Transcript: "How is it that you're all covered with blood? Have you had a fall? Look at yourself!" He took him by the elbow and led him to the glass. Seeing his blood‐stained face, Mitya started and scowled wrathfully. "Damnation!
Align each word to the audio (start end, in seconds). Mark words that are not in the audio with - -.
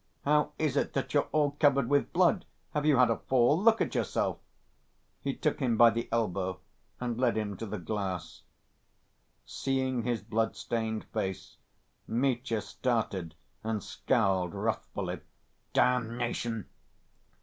"How 0.25 0.53
is 0.57 0.75
it 0.77 0.93
that 0.93 1.13
you're 1.13 1.27
all 1.31 1.51
covered 1.59 1.87
with 1.87 2.11
blood? 2.11 2.43
Have 2.73 2.87
you 2.87 2.97
had 2.97 3.11
a 3.11 3.17
fall? 3.19 3.61
Look 3.61 3.81
at 3.81 3.93
yourself!" 3.93 4.39
He 5.21 5.35
took 5.35 5.59
him 5.59 5.77
by 5.77 5.91
the 5.91 6.09
elbow 6.11 6.59
and 6.99 7.19
led 7.19 7.37
him 7.37 7.55
to 7.57 7.67
the 7.67 7.77
glass. 7.77 8.41
Seeing 9.45 10.01
his 10.01 10.23
blood‐stained 10.23 11.03
face, 11.13 11.57
Mitya 12.07 12.61
started 12.61 13.35
and 13.63 13.83
scowled 13.83 14.55
wrathfully. 14.55 15.19
"Damnation! 15.71 16.65